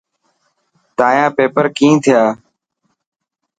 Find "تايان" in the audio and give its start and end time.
0.97-1.29